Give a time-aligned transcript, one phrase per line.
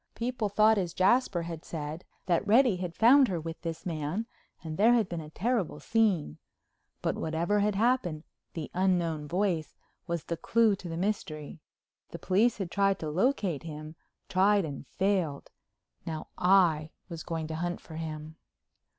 [0.15, 4.25] People thought as Jasper had said, that Reddy had found her with this man
[4.63, 6.39] and there had been a terrible scene.
[7.03, 8.23] But whatever had happened
[8.55, 9.77] the Unknown Voice
[10.07, 11.59] was the clew to the mystery.
[12.09, 13.95] The police had tried to locate him,
[14.27, 15.51] tried and failed.
[16.03, 18.37] Now I was going to hunt for him.